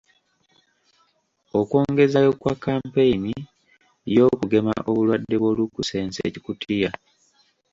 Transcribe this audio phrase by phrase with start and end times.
[1.59, 3.33] Okwongezaayo kwa kampeyini
[4.15, 6.89] y'okugema obulwadde bw'olukusense-Kikutiya.